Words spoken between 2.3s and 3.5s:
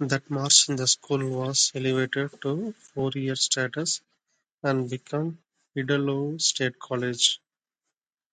to four-year